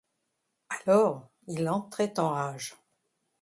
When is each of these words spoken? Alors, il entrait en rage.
Alors, 0.87 1.29
il 1.45 1.69
entrait 1.69 2.17
en 2.19 2.29
rage. 2.29 2.75